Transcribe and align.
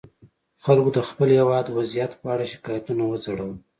خلکو 0.63 0.89
د 0.97 0.99
خپل 1.09 1.29
هېواد 1.39 1.65
وضعیت 1.77 2.11
په 2.21 2.25
اړه 2.33 2.45
شکایتونه 2.53 3.03
وځړول. 3.05 3.51